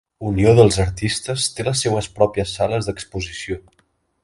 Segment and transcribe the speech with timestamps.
[0.27, 3.61] Unió dels artistes té les seues pròpies sales d'exposició.